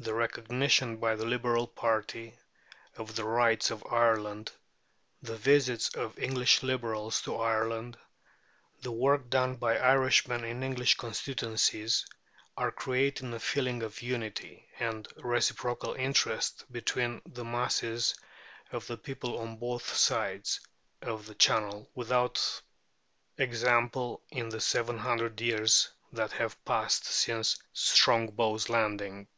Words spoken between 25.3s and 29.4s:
years that have passed since Strongbow's landing.